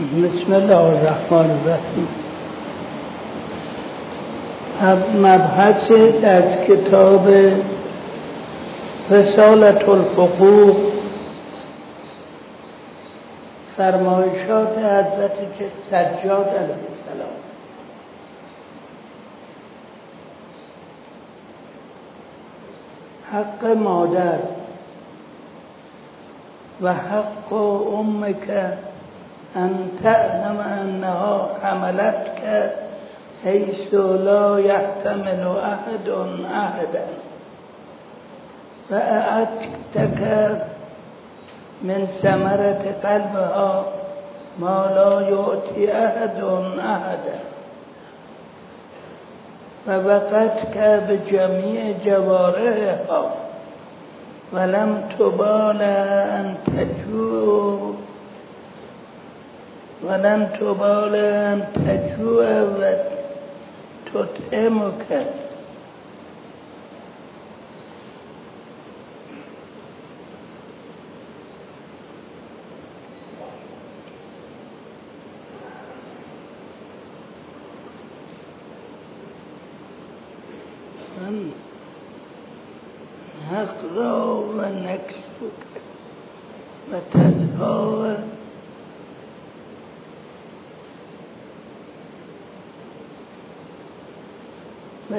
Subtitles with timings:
[0.00, 2.08] بسم الله الرحمن الرحیم.
[5.16, 5.90] مبحث
[6.24, 7.28] از کتاب
[9.10, 10.76] رسالت الفقوق.
[13.76, 15.38] فرمایشات حضرت
[15.90, 17.36] سجاد علیه السلام.
[23.32, 24.38] حق مادر
[26.82, 28.50] و حق امک
[29.56, 32.72] ان تعلم انها حملتك
[33.44, 36.08] حيث لا يحتمل احد
[36.54, 37.06] احدا
[38.90, 40.20] فأعتك
[41.82, 43.84] من ثمرة قلبها
[44.58, 46.44] ما لا يؤتي أحد
[46.78, 47.38] أحدا.
[49.86, 53.30] فبقتك بجميع جوارحها.
[54.52, 57.94] ولم تبال أن تجوع.
[60.04, 62.48] ولم تبال أن تجوع
[64.14, 65.26] وتطعمك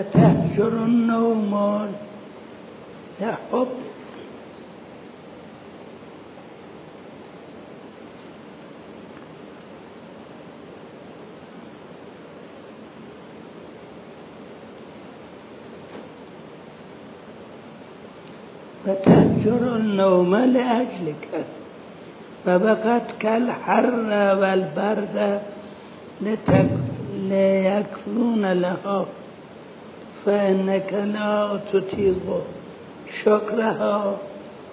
[0.02, 1.54] تهجر النوم
[3.22, 3.68] يا حب
[18.86, 21.46] فتهجر النوم لأجلك.
[22.46, 24.10] فبقت الحر
[24.42, 25.42] والبرد
[26.22, 26.70] لتك...
[27.20, 29.06] ليكفون لها.
[30.26, 32.44] فإنك لا تطيق
[33.24, 34.18] شكرها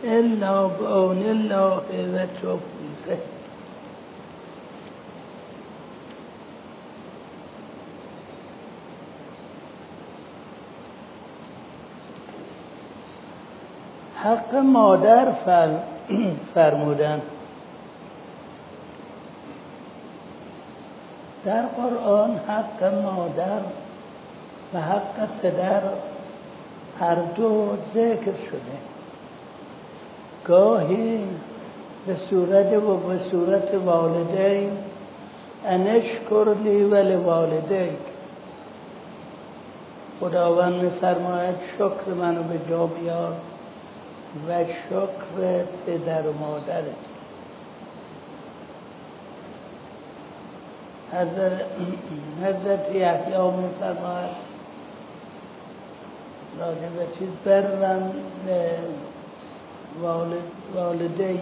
[0.04, 3.18] إلا بعون الله وتوفيقه
[14.16, 15.78] حق مادر فر...
[16.54, 17.20] فرمودن.
[21.44, 23.60] در قرآن حق مادر
[24.74, 25.82] و حق پدر
[27.00, 28.78] هر دو ذکر شده.
[30.44, 31.24] گاهی
[32.06, 34.72] به صورت و به صورت والدین
[35.66, 37.96] انشکر لی ولی والدین.
[40.20, 43.32] خداوند میفرماید شکر منو به جا بیار
[44.48, 46.84] و شکر پدر و مادرت.
[52.42, 54.47] حضرت یحیی میفرماید
[56.60, 58.10] راجع به چیز برن
[60.02, 60.42] والد
[60.74, 61.38] والده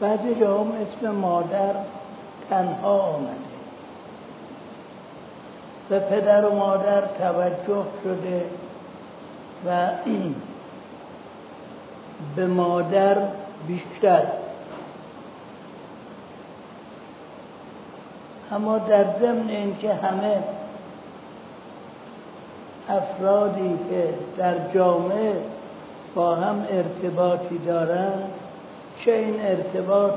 [0.00, 1.74] بعد جا هم اسم مادر
[2.50, 3.30] تنها آمده.
[5.88, 8.44] به پدر و مادر توجه شده
[9.66, 9.76] و
[12.36, 13.16] به مادر
[13.66, 14.22] بیشتر.
[18.52, 20.42] اما در ضمن اینکه همه
[22.88, 24.08] افرادی که
[24.38, 25.32] در جامعه
[26.14, 28.30] با هم ارتباطی دارند
[29.04, 30.14] چه این ارتباط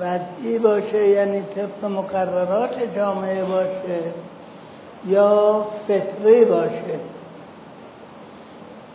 [0.00, 4.00] وضعی باشه یعنی طبق مقررات جامعه باشه
[5.06, 6.98] یا فطری باشه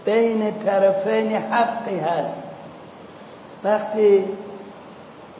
[0.05, 2.43] بین طرفین حقی هست.
[3.63, 4.23] وقتی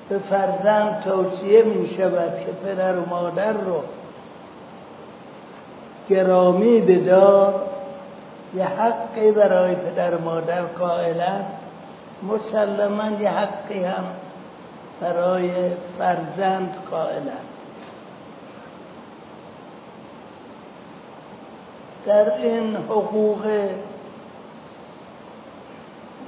[0.09, 3.81] به فرزند توصیه می شود که پدر و مادر رو
[6.09, 7.63] گرامی بدار
[8.55, 11.45] یه حقی برای پدر مادر قائلن
[12.23, 14.03] مسلما یه حقی هم
[15.01, 15.51] برای
[15.97, 17.47] فرزند قائلن
[22.05, 23.47] در این حقوق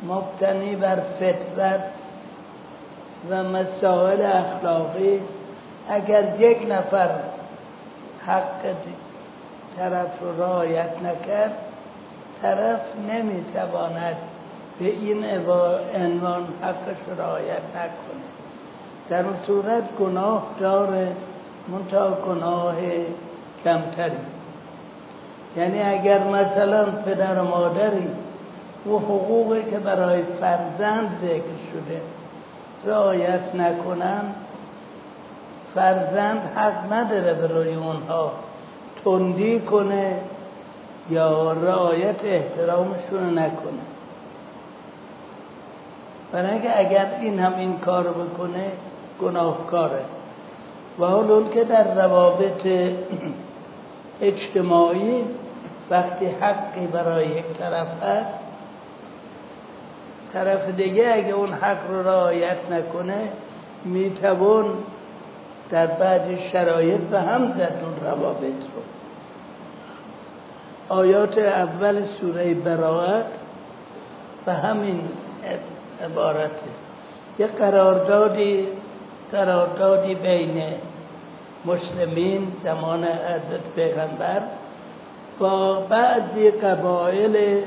[0.04, 1.84] مبتنی بر فطرت
[3.30, 5.22] و مسائل اخلاقی
[5.90, 7.10] اگر یک نفر
[8.28, 8.62] حق
[9.80, 11.52] طرف رو رعایت نکرد
[12.42, 12.80] طرف
[13.10, 14.16] نمی‌تواند
[14.80, 15.24] به این
[15.96, 18.24] عنوان حقش رعایت نکنه.
[19.10, 21.12] در اون صورت گناه داره
[21.68, 22.76] منتها گناه
[23.64, 24.18] کمتری.
[25.58, 28.08] یعنی اگر مثلا پدر و مادری
[28.86, 32.02] و حقوقی که برای فرزند ذکر شده
[32.86, 34.22] رعایت نکنن
[35.76, 38.32] فرزند حق نداره به روی اونها.
[39.06, 40.20] تندی کنه
[41.10, 43.80] یا رعایت احترامشون نکنه.
[46.32, 48.72] برای اگر این هم این کار بکنه
[49.22, 50.02] گناهکاره.
[51.00, 52.68] و حالا که در روابط
[54.22, 55.24] اجتماعی
[55.90, 58.40] وقتی حقی برای یک طرف هست
[60.34, 63.30] طرف دیگه اگه اون حق رو رعایت نکنه
[63.86, 64.66] می‌توان
[65.72, 68.82] در بعد شرایط به هم زد اون روابط رو.
[70.90, 73.26] آیات اول سوره براعت
[74.48, 75.02] و همین
[76.06, 76.70] عبارته.
[77.40, 78.68] یه قراردادی
[79.32, 80.64] قراردادی بین
[81.66, 84.42] مسلمین زمان حضرت پیغمبر
[85.40, 87.64] با بعضی قبایل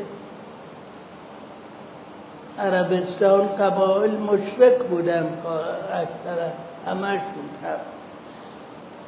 [2.58, 5.26] عربستان قبایل مشرک بودن
[5.92, 6.50] اکثر
[6.86, 7.48] همشون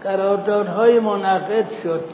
[0.02, 2.04] قراردادهای منعقد شد.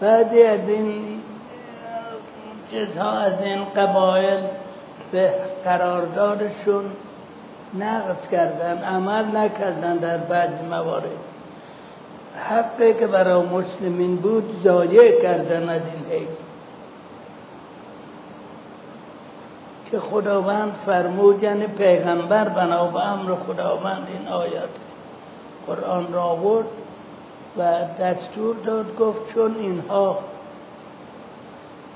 [0.00, 1.22] بعضی از این
[2.70, 4.40] چیزها از این قبایل
[5.12, 6.84] به قراردادشون
[7.78, 11.04] نقض کردن عمل نکردن در بعضی موارد.
[12.48, 16.47] حقی که برای مسلمین بود ضایع کردن از این حیث.
[19.90, 24.68] که خداوند فرمود یعنی پیغمبر بنا به امر خداوند این آیات
[25.66, 26.66] قرآن را آورد
[27.58, 27.62] و
[28.00, 30.18] دستور داد گفت چون اینها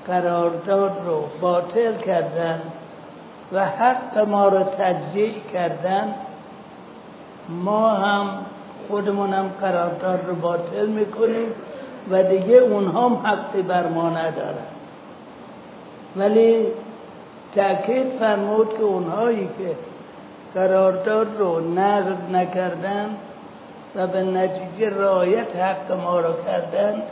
[0.07, 2.61] قرارداد رو باطل کردن
[3.53, 6.13] و حق ما رو تجزیع کردن
[7.49, 8.27] ما هم
[8.87, 11.47] خودمون هم قرارداد رو باطل می‌کنیم
[12.11, 14.65] و دیگه اونها هم حقی بر ما ندارن.
[16.15, 16.67] ولی
[17.55, 19.75] تأکید فرمود که اونهایی که
[20.53, 23.09] قرارداد رو نقض نکردن
[23.95, 27.03] و به نتیجه رعایت حق ما رو کردن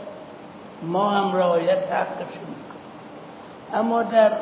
[0.82, 2.82] ما هم رعایت حقشون می‌کنیم.
[3.74, 4.32] اما در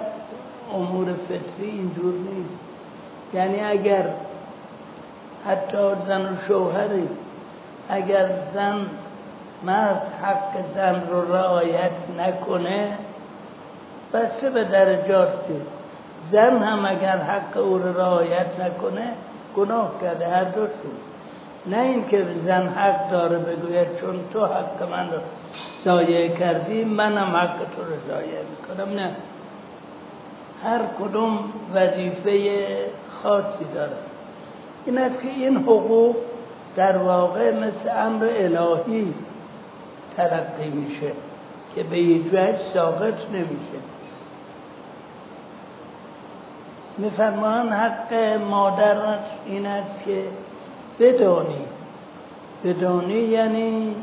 [0.75, 2.61] امور فطری اینجور نیست.
[3.35, 4.05] یعنی اگر
[5.47, 7.09] حتی زن و شوهری
[7.89, 8.87] اگر زن
[9.63, 12.99] مرد حق زن رو رعایت نکنه
[14.13, 15.29] بسته به درجات
[16.33, 19.13] زن هم اگر حق او رو رعایت نکنه
[19.57, 20.97] گناه کرده هر دوشون
[21.67, 25.19] نه اینکه زن حق داره بگوید چون تو حق من رو
[25.85, 29.13] ضایع کردی منم حق تو رو ضایع می‌کنم نه.
[30.65, 31.39] هر کدوم
[31.75, 32.67] وظیفه
[33.09, 33.97] خاصی داره.
[34.87, 36.17] این است که این حقوق
[36.77, 39.15] در واقع مثل امر الهی
[40.17, 41.13] تلقی میشه
[41.75, 43.79] که به هیچ وجه ساقط نمیشه.
[47.01, 48.15] میفرمان حق
[48.51, 48.97] مادر
[49.47, 50.25] این است که
[51.01, 51.65] بدانی.
[52.65, 53.97] بدانی یعنی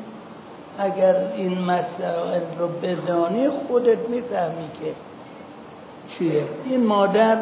[0.79, 4.93] اگر این مسائل رو بدانی خودت می‌فهمی که
[6.09, 6.43] چیه.
[6.65, 7.37] این مادر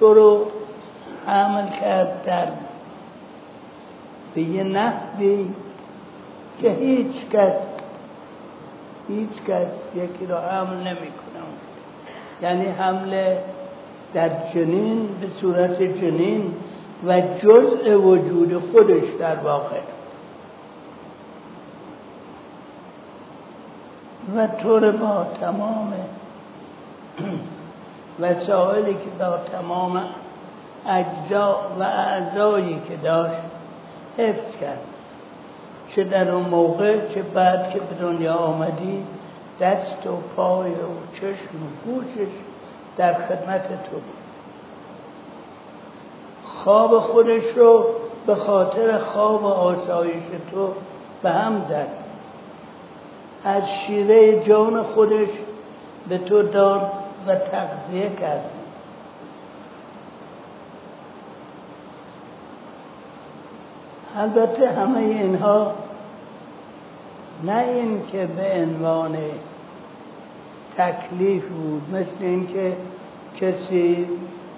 [0.00, 0.46] تو رو
[1.26, 2.46] حمل کرد در
[4.34, 5.48] به یه نحوی
[6.62, 7.52] که هیچ کس
[9.08, 11.40] هیچ کس یکی رو حمل نمی‌کنه.
[12.42, 13.36] یعنی حمل
[14.14, 16.54] در جنین به صورت جنین
[17.06, 19.80] و جزء وجود خودش در واقع.
[24.36, 25.92] و طور با تمام
[28.20, 30.02] وسائلی که با تمام
[30.88, 33.42] اجزا و اعضایی که داشت
[34.18, 34.80] حفظ کرد.
[35.94, 39.04] چه در اون موقع چه بعد که به دنیا آمدی
[39.60, 42.32] دست و پای و چشم و گوشش
[42.96, 44.14] در خدمت تو بود.
[46.44, 47.86] خواب خودش رو
[48.26, 50.22] به خاطر خواب و آسایش
[50.52, 50.72] تو
[51.22, 51.88] به هم زد.
[53.44, 55.28] از شیره جان خودش
[56.08, 56.90] به تو داد
[57.26, 58.50] و تغذیه کرد.
[64.16, 65.72] البته همه اینها
[67.44, 69.16] نه این که به عنوان
[70.78, 72.76] تکلیف بود مثل اینکه
[73.40, 74.06] کسی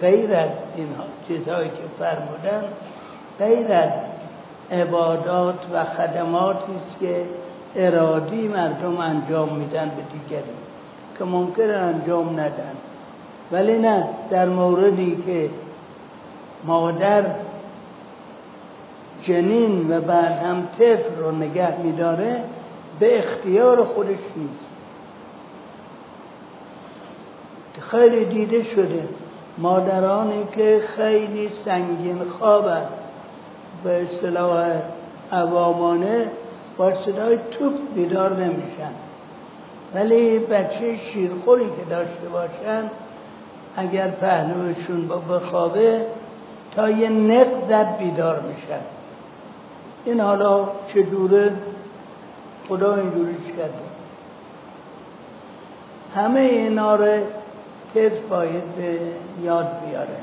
[0.01, 0.89] غیر از این
[1.29, 2.65] چیزهایی که فرمودن
[3.39, 3.91] غیر از
[4.73, 7.25] عبادات و خدماتی است که
[7.77, 10.51] ارادی مردم انجام میدن به دیگری
[11.19, 12.73] که ممکن انجام ندن.
[13.53, 15.51] ولی نه در موردی که
[16.65, 17.25] مادر
[19.23, 22.45] جنین و بعد هم طفل رو نگه میداره
[23.01, 24.76] به اختیار خودش نیست.
[27.81, 29.09] خیلی دیده شده.
[29.59, 32.89] مادرانی که خیلی سنگین خوابند
[33.85, 34.81] به اصطلاح
[35.33, 36.27] عوامانه
[36.77, 38.91] با صدای توپ بیدار نمیشن.
[39.95, 42.91] ولی بچه شیرخوری که داشته باشن
[43.77, 46.07] اگر پهلوشون با بخوابه
[46.75, 48.81] تا یه نق زد بیدار میشن.
[50.05, 51.53] این حالا چجوره
[52.69, 53.75] خدا اینجوریش کرده.
[56.15, 57.21] همه اینا رو
[57.97, 58.99] کس باید به
[59.43, 60.19] یاد بیاره.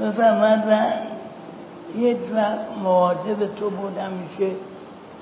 [0.00, 4.56] بفرمد و یک وقت مواظب تو بود همیشه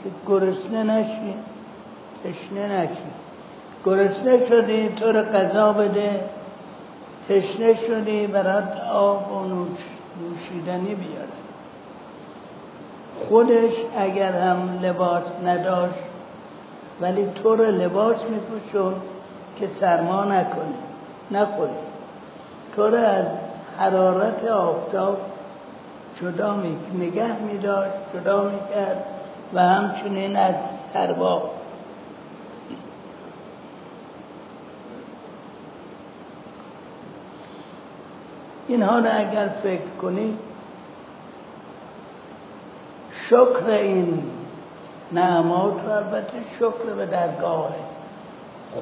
[0.04, 1.34] که گرسنه نشی
[2.24, 3.10] تشنه نشی.
[3.84, 6.24] گرسنه شدی تو رو قضا بده
[7.28, 9.44] تشنه شدی برات آب و
[10.20, 11.36] نوشیدنی بیاره.
[13.28, 16.15] خودش اگر هم لباس نداشت
[17.00, 18.94] ولی تو رو لباس میپوشون
[19.56, 20.74] که سرما نکنی.
[21.30, 21.72] نخوری.
[22.76, 23.26] تو رو از
[23.78, 25.18] حرارت آفتاب
[26.20, 29.04] جدا می نگه می داشت جدا می کرد
[29.54, 30.54] و همچنین از
[30.92, 31.50] سربا
[38.68, 40.38] اینها رو اگر فکر کنی
[43.28, 44.22] شکر این
[45.12, 47.70] نعمات و البته شکر به درگاه.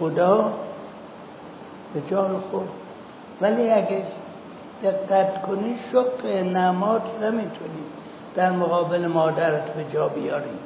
[0.00, 0.52] خدا
[1.94, 2.68] به جای خود.
[3.40, 4.02] ولی اگه
[4.82, 7.84] دقت کنی شکر نعمات نمی‌تونی
[8.34, 10.58] در مقابل مادرت به جا بیاری.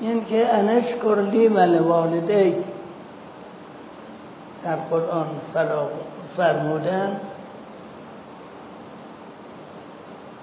[0.00, 2.54] این که انشکر لی و والدی
[4.64, 5.26] در قرآن
[6.36, 7.20] فرمودن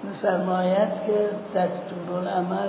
[0.02, 2.68] میفرماید که دستور العمل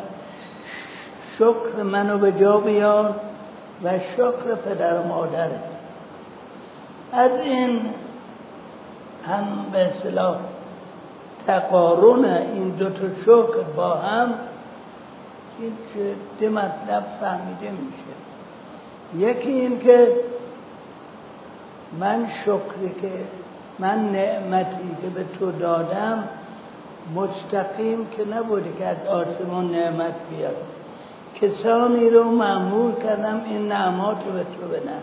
[1.36, 3.15] شکر منو به جا بیار
[3.83, 5.63] و شکر پدر و مادرت.
[7.13, 7.81] از این
[9.27, 10.36] هم به اصطلاح
[11.48, 14.33] تقارن این دو تا شکر با هم
[15.59, 15.74] این
[16.39, 18.19] چه مطلب فهمیده میشه.
[19.27, 20.07] یکی این که
[22.00, 23.12] من شکری که
[23.79, 26.24] من نعمتی که به تو دادم
[27.15, 30.55] مستقیم که نبوده که از آسمان نعمت بیاد.
[31.41, 35.01] کسانی رو معمول کردم این نعمات رو به تو بدن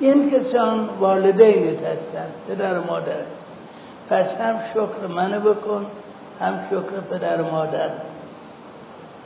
[0.00, 3.12] این کسان والدینت هستند پدر و مادر.
[4.10, 5.86] پس هم شکر منو بکن
[6.40, 7.88] هم شکر پدر و مادر.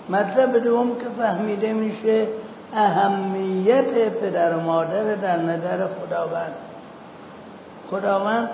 [0.08, 2.26] مطلب دوم که فهمیده میشه
[2.74, 6.52] اهمیت پدر و مادر در نظر خداوند.
[7.90, 8.48] خداوند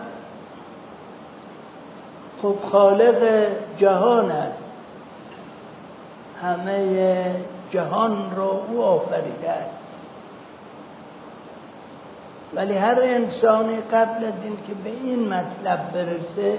[2.43, 3.47] خب خالق
[3.79, 4.65] جهان است.
[6.43, 7.35] همه
[7.71, 9.77] جهان رو او آفریده است.
[12.55, 16.59] ولی هر انسانی قبل از این که به این مطلب برسه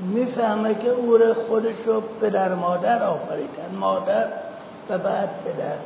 [0.00, 4.24] می‌فهمه که او رو خودش رو پدر مادر آفریدن مادر
[4.90, 5.76] و بعد پدر.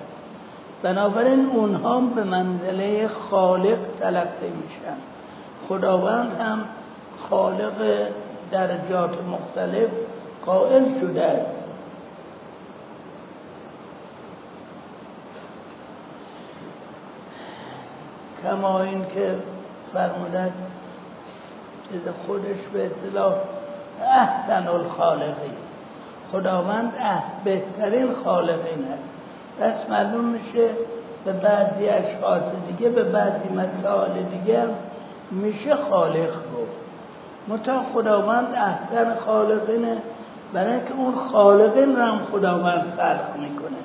[0.82, 4.96] بنابراین اونها به منزله خالق تلقی میشن.
[5.68, 6.64] خداوند هم
[7.30, 8.08] خالق
[8.50, 9.90] درجات مختلف
[10.46, 11.46] قائل شده.
[18.42, 19.34] کما این که
[19.92, 20.52] فرمودن
[22.26, 23.34] خودش به اطلاع
[24.02, 25.50] احسن الخالقی.
[26.32, 26.92] خداوند
[27.44, 29.16] بهترین خالقین است.
[29.60, 30.68] پس معلوم میشه
[31.24, 34.62] به بعضی اشخاص دیگه به بعضی مسائل دیگه
[35.30, 36.85] میشه خالق گفت.
[37.48, 39.96] متا خداوند احسن خالقینه.
[40.52, 43.76] برای اینکه اون خالقین رو هم خداوند خلق می‌کنه.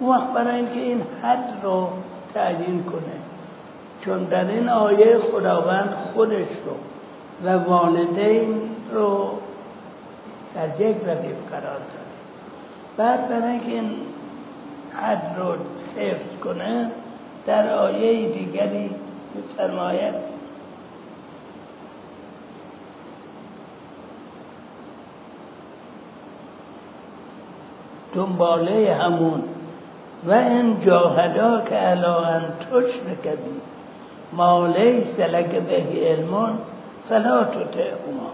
[0.00, 1.88] اون وقت برای اینکه این حد رو
[2.34, 3.16] تعیین کنه.
[4.00, 6.76] چون در این آیه خداوند خودش رو
[7.44, 8.60] و والدین
[8.92, 9.30] رو
[10.54, 12.06] در یک ردیف قرار داد
[12.96, 13.90] بعد برای اینکه این
[15.02, 15.52] حد رو
[15.96, 16.90] حفظ کنه
[17.46, 18.90] در آیه دیگری
[19.56, 20.14] فرماید
[28.14, 29.42] دنباله همون.
[30.26, 33.60] و این جاهدا که علا ان تشرک بی
[34.32, 36.58] ما لیس به علمون
[37.08, 38.30] فلا تطعهما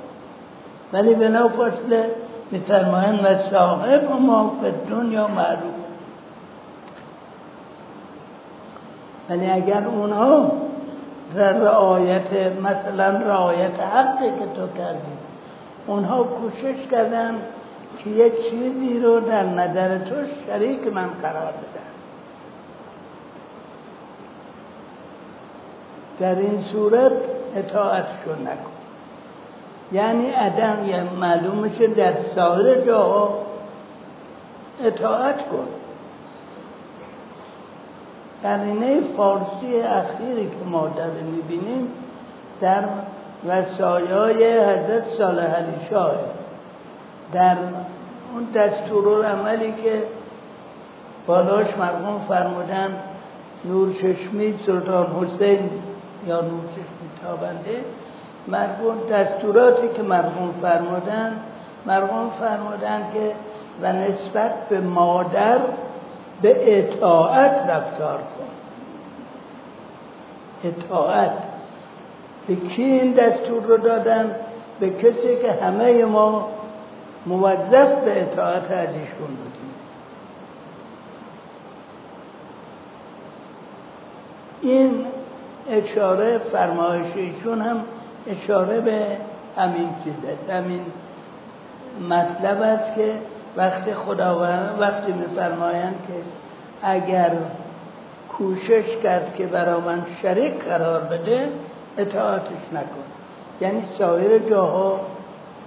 [0.93, 2.11] ولی بلا فصله
[2.51, 5.75] میفرمایند و صاحب ما فی دنیا معروف.
[9.31, 10.53] ولی اگر اونها
[11.41, 15.13] رعایت مثلا رعایت حقی که تو کردی.
[15.87, 17.35] اونها کوشش کردن
[17.99, 20.15] که یک چیزی رو در نظر تو
[20.47, 21.83] شریک من قرار بده
[26.21, 27.13] در این صورت
[27.57, 28.73] اطاعتشو نکن.
[29.93, 33.39] یعنی عدم یعنی معلوم میشه در سایر جاها
[34.85, 35.69] اطاعت کن.
[38.43, 41.89] قرینه فارسی اخیری که ما در می‌بینیم
[42.61, 42.85] در
[43.49, 46.13] وسایای حضرت صالح علی شاه.
[47.33, 47.57] در
[48.35, 50.03] اون دستور عملی که
[51.27, 52.97] بالاش مرحوم فرمودن
[53.65, 55.71] نور چشمی سلطان حسین
[56.27, 57.85] یا نور چشمی تابنده
[58.49, 61.41] مرحوم دستوراتی که مرحوم فرمودن
[61.87, 63.33] مرحوم فرمودن که
[63.83, 65.59] و نسبت به مادر
[66.43, 68.45] به اطاعت رفتار کن.
[70.65, 71.31] اطاعت.
[72.47, 74.37] به کی این دستور رو دادن؟
[74.81, 76.49] به کسی که همه ما
[77.27, 79.73] موظف به اطاعت ازشون بودیم.
[84.63, 85.07] این
[85.71, 87.85] اشاره فرمایشیشون هم
[88.27, 89.07] اشاره به
[89.57, 90.53] همین چیزه.
[90.53, 90.83] همین
[92.11, 93.15] مطلب است که
[93.57, 96.15] وقتی خداوند وقتی میفرمایند که
[96.89, 97.33] اگر
[98.39, 101.49] کوشش کرد که برا من شریک قرار بده
[101.99, 103.05] اطاعتش نکن.
[103.61, 105.01] یعنی سایر جاها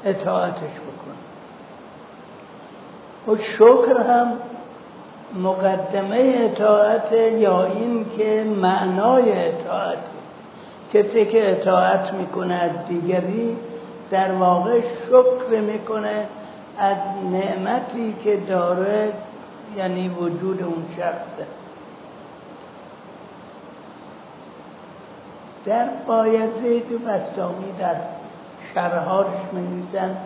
[0.05, 1.15] اطاعتش بکن.
[3.27, 4.33] و شکر هم
[5.43, 9.97] مقدمه اطاعت یا این که معنای اطاعت.
[10.93, 13.57] کسی که اطاعت می‌کنه از دیگری
[14.11, 16.25] در واقع شکر می‌کنه
[16.79, 16.97] از
[17.31, 19.13] نعمتی که داره
[19.77, 21.47] یعنی وجود اون شخصه.
[25.65, 27.95] در بایزید و بستامی در
[28.73, 30.17] شرحارش نویسن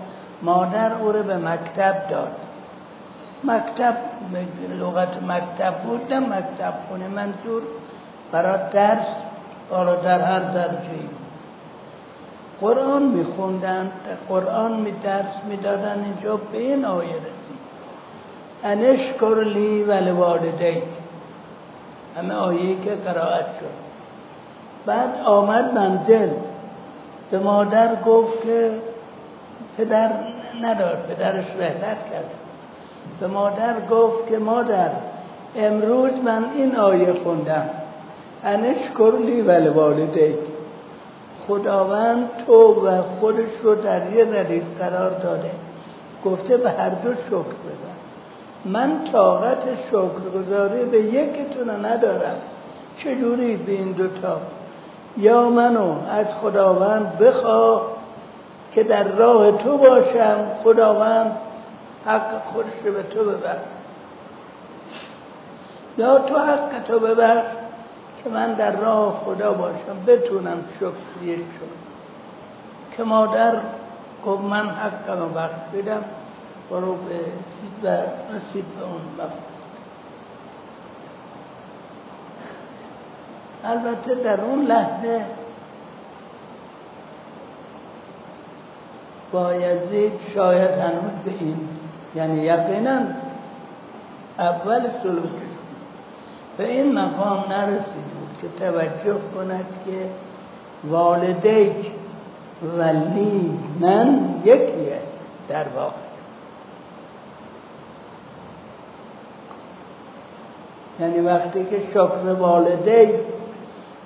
[0.42, 2.36] مادر او رو به مکتب داد.
[3.44, 3.98] مکتب
[4.80, 7.62] لغت مکتب بود نه مکتب خونه منظور
[8.32, 9.08] برای درس
[9.72, 10.90] حالا در هر درجه
[12.62, 13.92] قرآن میخوندن
[14.30, 17.60] قرآن می درس می‌دادن اینجا به این آیه رسید.
[18.64, 20.84] انشکر لی ولوالدیک
[22.18, 23.90] همه آیه که قرائت شد.
[24.86, 26.30] بعد آمد منزل.
[27.32, 28.72] به مادر گفت که
[29.78, 30.10] پدر
[30.62, 32.32] ندار پدرش رحلت کرد.
[33.20, 34.90] به مادر گفت که مادر
[35.56, 37.70] امروز من این آیه خوندم.
[38.44, 40.36] انشکر لی ولوالدیک
[41.50, 45.52] خداوند تو و خودش رو در یه ردیف قرار داده.
[46.26, 47.96] گفته به هر دو شکر بزن
[48.66, 49.58] من طاقت
[49.88, 52.36] شکرگزاری به یکیتون ندارم.
[52.98, 54.38] چجوری به این دوتا؟
[55.18, 57.82] یا منو از خداوند بخواه
[58.72, 60.38] که در راه تو باشم.
[60.64, 61.32] خداوند
[62.06, 63.58] حق خودش رو به تو ببر
[65.98, 67.42] یا تو حق تو ببر
[68.24, 71.90] که من در راه خدا باشم بتونم شکریه شد
[72.98, 73.54] که مادر
[74.26, 75.30] گفت من حقم رو
[75.74, 76.04] بدم
[76.70, 79.50] برو به چیز و رسید به اون مفت
[83.64, 85.26] البته در اون لحظه
[89.32, 91.70] بایزید شاید هنوز به این
[92.16, 93.00] یعنی یقینا
[94.40, 95.49] اول سلوکش
[96.60, 100.10] به این مقام نرسید بود که توجه کند که
[100.84, 101.92] والدیک
[102.78, 105.00] ولی من یکیه
[105.50, 105.96] در واقع.
[111.00, 113.14] یعنی وقتی که شکر والدی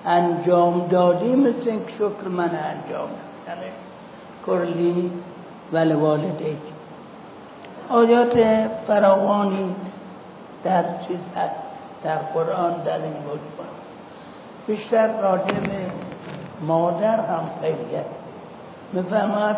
[0.05, 3.09] انجام دادی مثل شکر من انجام
[3.47, 3.71] یعنی
[4.47, 5.11] کرلی
[5.71, 6.57] ولی والدی
[7.89, 9.75] آیات فراوانی
[10.63, 11.62] در چیز هست.
[12.03, 13.65] در قرآن در این موضوع
[14.67, 15.85] بیشتر راجع به
[16.61, 18.03] مادر هم خیلی
[18.93, 19.57] می‌فهمد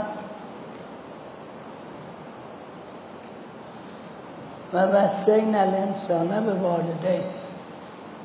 [4.74, 7.24] و وسین الانسانه به والده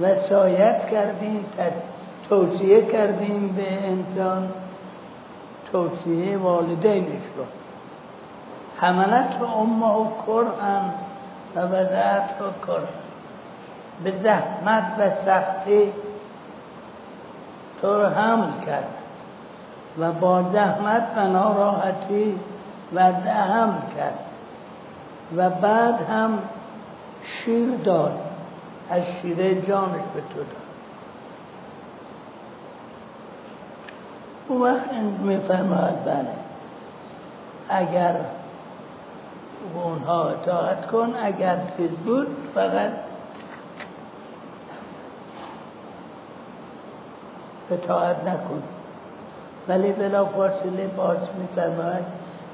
[0.00, 1.44] وسایت کردیم
[2.28, 4.48] توصیه کردیم به انسان
[5.72, 7.44] توصیه والدینش رو.
[8.76, 10.90] حملت و امه و کرهن
[11.56, 12.99] و وضعت و کرهن
[14.04, 15.92] به زحمت و سختی
[17.82, 18.94] تو رو حمل کرد
[19.98, 22.40] و با زحمت و ناراحتی
[22.94, 24.18] و حمل کرد
[25.36, 26.38] و بعد هم
[27.22, 28.20] شیر داد
[28.90, 30.56] از شیره جانش به تو داد.
[34.48, 36.26] اون وقت میفرماید بله
[37.68, 38.14] اگر
[39.74, 42.90] اونها اطاعت کن اگر چیز بود فقط
[47.72, 48.62] اطاعت نکن.
[49.68, 52.04] ولی بلا فاصله باز میفرماید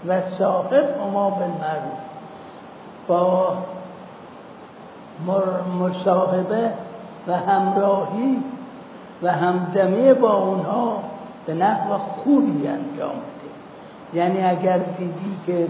[0.08, 1.98] و صاحب ما بالمعروف.
[3.08, 3.52] با
[5.80, 6.70] مصاحبه
[7.28, 8.42] و همراهی
[9.22, 11.02] و همدمی با اونها
[11.46, 13.50] به نحو خوبی انجام بده
[14.14, 15.68] یعنی اگر دیدی که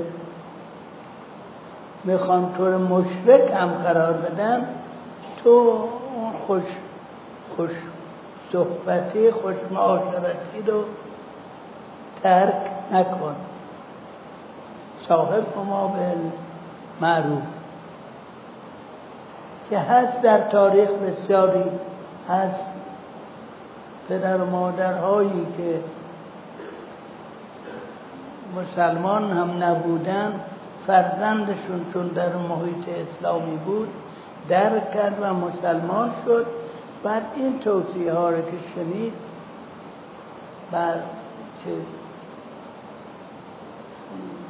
[2.04, 4.66] می‌خوان طور مشرک هم قرار بدن
[5.44, 6.62] تو اون خوش
[7.56, 7.70] خوش
[8.52, 10.84] صحبتی خوش معاشرتی رو
[12.22, 13.36] ترک نکن.
[15.08, 16.14] صاحب ما به
[17.00, 17.42] معروف.
[19.70, 21.64] که هست در تاریخ بسیاری
[22.28, 22.70] هست
[24.08, 25.80] پدر و مادرهایی که
[28.56, 30.40] مسلمان هم نبودن
[30.86, 33.88] فرزندشون چون در محیط اسلامی بود
[34.48, 36.46] درک کرد و مسلمان شد.
[37.06, 39.12] بعد این توصیه ها رو که شنید
[40.72, 41.02] بعد
[41.64, 41.82] چیز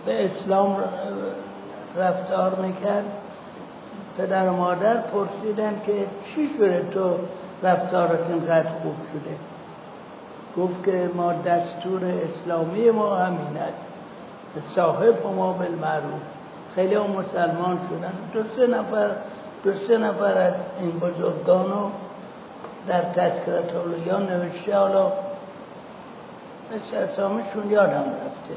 [0.06, 0.76] به اسلام
[1.96, 3.04] رفتار می‌کرد
[4.18, 7.14] پدر و مادر پرسیدن که چی شده تو
[7.62, 9.36] رفتارت اینقدر خوب شده؟
[10.56, 13.58] گفت که ما دستور اسلامی ما همین
[14.74, 16.20] صاحب ما بالمعروف.
[16.74, 18.12] خیلی هم مسلمان شدن.
[18.32, 19.10] دو سه نفر
[19.64, 21.90] دو سه نفر از این بزرگانو
[22.88, 25.12] در تذکرت اولیان نوشته حالا
[26.72, 28.54] مثل اسامشون یادم رفته.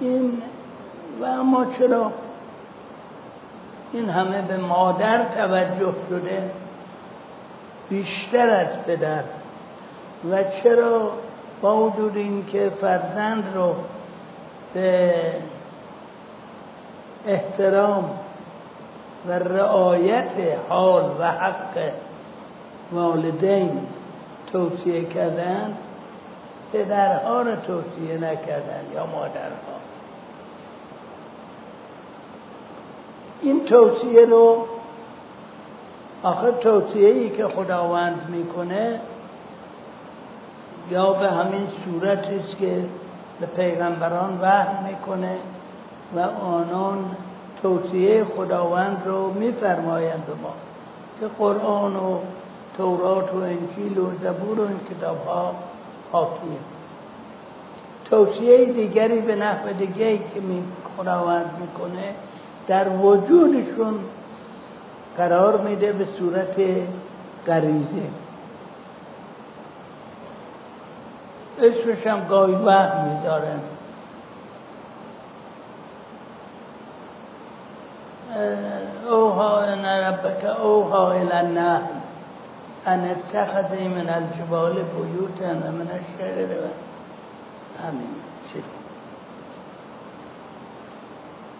[0.00, 0.42] این
[1.20, 2.12] و اما چرا
[3.92, 6.50] این همه به مادر توجه شده؟
[7.88, 9.22] بیشتر از پدر.
[10.30, 11.10] و چرا
[11.62, 13.74] با وجود اینکه فرزند رو
[14.74, 15.14] به
[17.26, 18.10] احترام
[19.28, 20.32] و رعایت
[20.68, 21.92] حال و حق
[22.92, 23.86] والدین
[24.52, 25.76] توصیه کردن
[26.72, 29.74] پدرها رو توصیه نکردن یا مادرها.
[33.42, 34.66] این توصیه رو
[36.22, 39.00] آخر توصیه ای که خداوند می‌کنه
[40.90, 42.84] یا به همین صورتی است که
[43.40, 45.36] به پیغمبران وحی می‌کنه
[46.16, 47.16] و آنان
[47.64, 50.54] توصیه خداوند رو میفرمایند به ما
[51.20, 52.18] که قرآن و
[52.76, 55.54] تورات و انجیل و زبور و این کتاب ها
[56.12, 56.58] حاکیه
[58.10, 60.64] توصیه دیگری به نحو دیگری که می
[60.96, 62.14] خداوند می‌کنه
[62.68, 63.94] در وجودشون
[65.16, 66.56] قرار میده به صورت
[67.46, 68.08] غریزه
[71.58, 72.94] اسمش هم گاهی وقت
[79.10, 81.94] اوها ان ربک اوها الى النحل
[82.86, 86.48] ان اتخذی من الجبال بیوتا من الشعر
[87.82, 88.14] همین
[88.52, 88.62] چیز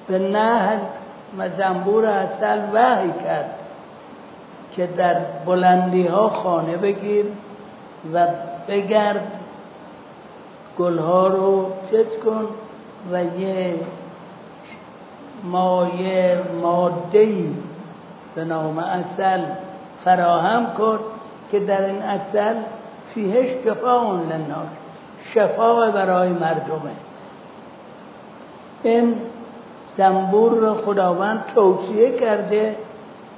[0.08, 0.78] به نهل
[1.38, 3.50] مزنبور اصل وحی کرد
[4.76, 7.26] که در بلندی ها خانه بگیر
[8.12, 8.26] و
[8.68, 9.32] بگرد
[10.78, 12.48] گلها رو چت کن
[13.12, 13.74] و یه
[15.44, 17.44] مایه ماده
[18.34, 19.40] به نام اصل
[20.04, 20.98] فراهم کن
[21.50, 22.54] که در این اصل
[23.14, 24.68] فیهش اون لناس
[25.34, 26.90] شفا برای مردمه.
[28.82, 29.16] این
[29.98, 32.76] زنبور رو خداوند توصیه کرده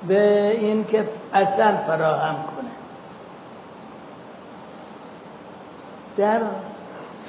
[0.09, 2.71] به این که اصل فراهم کنه.
[6.17, 6.41] در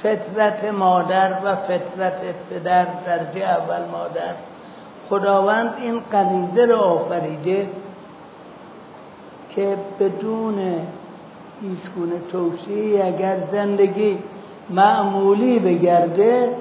[0.04, 4.34] فطرت مادر و فطرت پدر درجه اول مادر
[5.10, 7.68] خداوند این قریده رو آفریده
[9.50, 10.56] که بدون
[11.62, 14.18] هیچگونه توصیه اگر زندگی
[14.70, 16.56] معمولی بگرده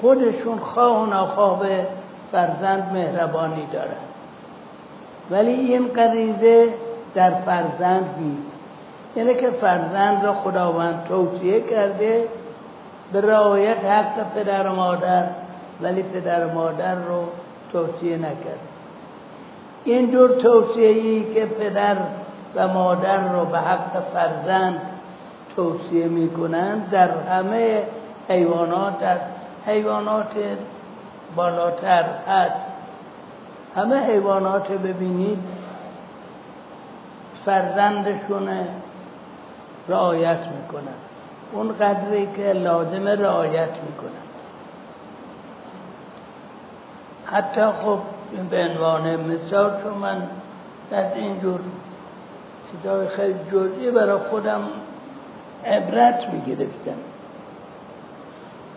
[0.00, 1.86] خودشون خواه و نخواه به
[2.32, 4.00] فرزند مهربانی دارن
[5.30, 6.74] ولی این قریزه
[7.14, 8.50] در فرزند نیست.
[9.16, 12.28] یعنی که فرزند را خداوند توصیه کرده
[13.12, 15.24] به رعایت حق پدر و مادر
[15.82, 17.24] ولی پدر و مادر رو
[17.72, 18.58] توصیه نکرد.
[19.84, 21.96] این جور توصیه ای که پدر
[22.54, 24.80] و مادر رو به حق فرزند
[25.56, 27.82] توصیه می‌کنند در همه
[28.28, 29.16] حیوانات در
[29.66, 30.34] حیوانات
[31.36, 32.66] بالاتر هست.
[33.76, 35.38] همه حیوانات ببینید
[37.44, 38.68] فرزندشونه
[39.88, 40.98] رعایت می‌کنن
[41.52, 44.29] اون قدری که لازم رعایت می‌کنن
[47.30, 47.98] حتی خب
[48.50, 50.22] به عنوان مثال چون من
[50.92, 51.60] از اینجور
[52.72, 54.62] چیزای خیلی جزئی برای خودم
[55.66, 56.98] عبرت می‌گرفتم.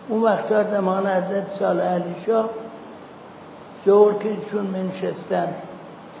[0.08, 2.48] اون وقتا زمان حضرت سال علی شاه
[3.84, 5.48] زور که ایشون منشستن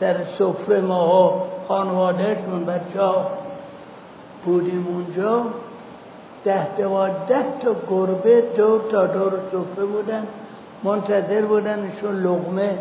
[0.00, 3.26] سر سفره ما خانوادهشون بچه ها
[4.44, 5.44] بودیم اونجا.
[6.44, 10.26] ده دوازده تا گربه دور تا دور سفره بودن.
[10.84, 12.78] منتظر بودن ایشون لغمه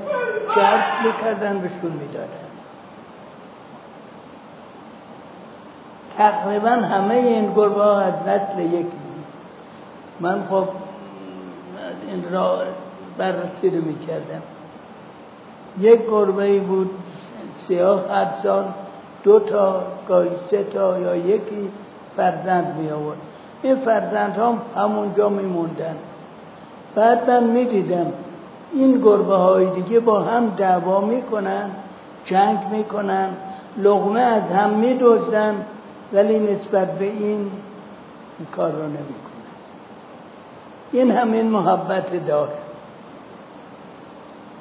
[0.55, 2.43] جرس می‌کردن بهشون می‌دادن.
[6.17, 8.91] تقریبا همه این گربه ها از نسل یکی
[10.19, 10.67] من خب
[12.07, 12.59] این را
[13.17, 14.41] بررسی رو می‌کردم.
[15.79, 16.89] یک گربه بود
[17.67, 18.65] سیاه هر سال
[19.23, 21.69] دو تا گاهی سه تا یا یکی
[22.17, 23.17] فرزند می آورد
[23.63, 25.95] این فرزند هم همونجا میموندن.
[26.95, 28.13] بعد من می‌دیدم
[28.73, 31.69] این گربه های دیگه با هم دعوا می‌کنن
[32.25, 33.29] جنگ می‌کنن
[33.77, 35.55] لغمه از هم میدوزن
[36.13, 37.51] ولی نسبت به این
[38.39, 39.33] این کار رو نمی‌کنن.
[40.91, 42.51] این همین محبت داره.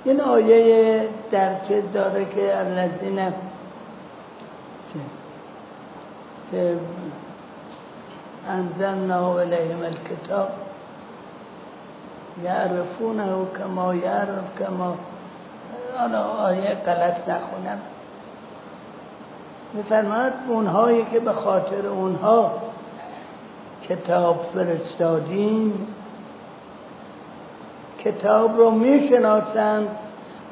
[0.04, 3.32] این آیه در چه داره که الذین
[6.50, 6.76] که
[8.48, 10.48] انزلنا الیهم الکتاب.
[12.44, 13.24] یعرفونه
[13.58, 14.96] کما یعرف کما
[15.98, 17.78] آنها آیه غلط نخونم.
[19.72, 22.52] میفرماید اونهایی که به خاطر اونها
[23.88, 25.86] کتاب فرستادیم
[28.04, 29.88] کتاب رو می‌شناسند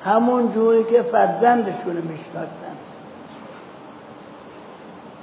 [0.05, 2.79] همون جوری که فرزندشون رو می‌شناسند.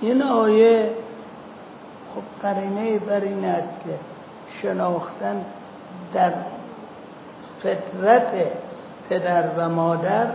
[0.01, 0.91] این آیه
[2.15, 3.93] خب قرینه بر این است که
[4.61, 5.45] شناختن
[6.13, 6.31] در
[7.63, 8.31] فطرت
[9.09, 10.27] پدر و مادر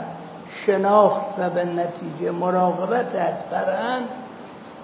[0.67, 4.09] شناخت و به نتیجه مراقبت از فرزند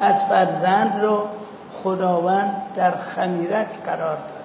[0.00, 1.22] از فرزند رو
[1.82, 4.38] خداوند در خمیرت قرار داد.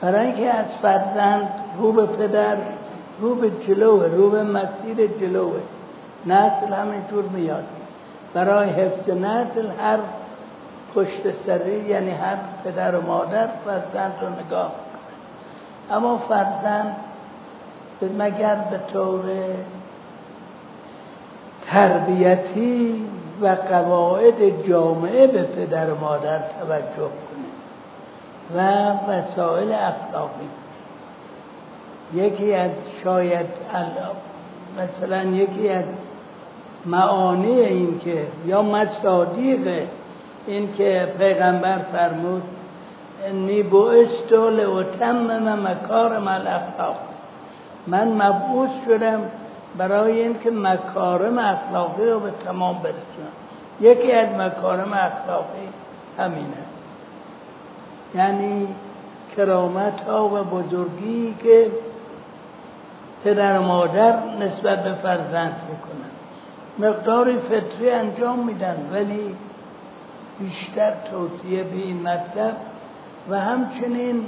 [0.00, 1.48] برای اینکه از فرزند
[1.78, 2.56] رو به پدر
[3.20, 5.60] رو به جلوه رو به مسیر جلوه
[6.26, 7.64] نسل همینطور میاد.
[8.34, 9.98] برای حفظ نسل هر
[10.94, 14.72] پشت سری یعنی هر پدر و مادر فرزند رو نگاه
[15.90, 16.96] اما فرزند
[18.18, 19.22] مگر به طور
[21.66, 23.06] تربیتی
[23.40, 27.48] و قواعد جامعه به پدر و مادر توجه کنه
[28.54, 28.60] و
[29.10, 30.48] وسایل اخلاقی.
[32.14, 32.70] یکی از
[33.04, 33.46] شاید
[34.78, 35.84] مثلا یکی از
[36.86, 39.86] معانی این که یا مصادیق
[40.48, 42.42] این که پیغمبر فرمود
[43.24, 46.96] انی بعثتو لاتمم مکارم الاخلاق
[47.86, 49.20] من مبعوث شدم
[49.78, 53.34] برای اینکه مکارم اخلاقی رو به تمام برسونم.
[53.80, 55.68] یکی از مکارم اخلاقی
[56.18, 56.64] همینه.
[58.14, 58.68] یعنی
[59.36, 61.70] کرامت ها و بزرگی که
[63.24, 66.10] پدر و مادر نسبت به فرزند می‌کنن.
[66.88, 69.36] مقداری فطری انجام میدن ولی
[70.38, 72.56] بیشتر توصیه به این مطلب
[73.30, 74.26] و همچنین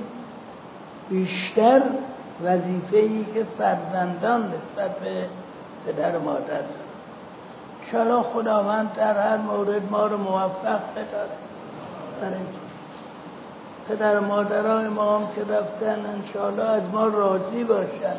[1.10, 1.82] بیشتر
[2.44, 5.26] وظیفه ای که فرزندان نسبت به
[5.86, 6.60] پدر و مادر
[7.82, 12.40] انشاءالله خداوند در هر مورد ما رو موفق بداره.
[13.88, 18.16] پدر و مادرای ما هم که رفتن انشاءالله از ما راضی باشن.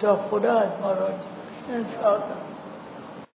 [0.00, 2.49] تا خدا از ما راضی باشه انشاءالله.